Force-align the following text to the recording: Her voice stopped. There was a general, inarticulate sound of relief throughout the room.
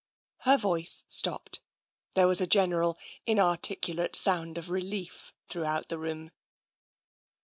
Her 0.39 0.57
voice 0.57 1.03
stopped. 1.09 1.61
There 2.15 2.25
was 2.25 2.41
a 2.41 2.47
general, 2.47 2.97
inarticulate 3.27 4.15
sound 4.15 4.57
of 4.57 4.71
relief 4.71 5.31
throughout 5.47 5.89
the 5.89 5.99
room. 5.99 6.31